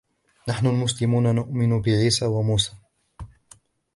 [0.49, 2.71] نحن المسلمون نؤمن بعيسى وموسى.